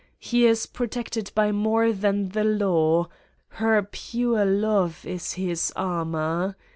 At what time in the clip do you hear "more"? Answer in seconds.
1.51-1.93